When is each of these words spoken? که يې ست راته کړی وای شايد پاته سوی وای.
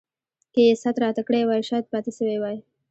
که 0.53 0.59
يې 0.67 0.73
ست 0.81 0.95
راته 1.03 1.21
کړی 1.27 1.41
وای 1.45 1.61
شايد 1.69 1.85
پاته 1.91 2.11
سوی 2.17 2.37
وای. 2.39 2.57